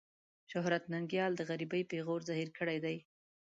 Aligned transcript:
شهرت 0.51 0.83
ننګيال 0.93 1.31
د 1.35 1.41
غريبۍ 1.49 1.81
پېغور 1.91 2.19
زهير 2.29 2.49
کړی 2.57 2.77
دی. 2.85 2.97